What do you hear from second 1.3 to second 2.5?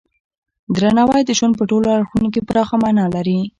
ژوند په ټولو اړخونو کې